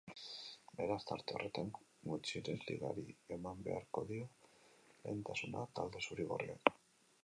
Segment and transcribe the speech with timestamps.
[0.77, 1.69] Beraz, tarte horretan
[2.13, 3.05] gutxienez ligari
[3.39, 6.79] eman beharko dio lehentasuna talde zuri-gorriak.